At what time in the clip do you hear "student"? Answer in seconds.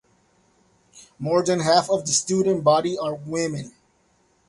2.11-2.63